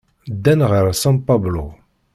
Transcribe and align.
Ddan 0.33 0.61
ɣer 0.71 0.85
San 1.01 1.15
Pablo. 1.27 1.65